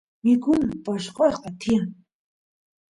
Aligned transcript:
mikuna 0.23 0.73
poshqoshqa 0.85 1.49
tiyan 1.59 1.85